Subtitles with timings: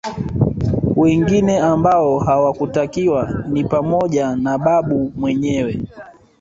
[0.95, 5.81] Wengine ambao hawakutakiwa ni pamoja na Babu mwenyewe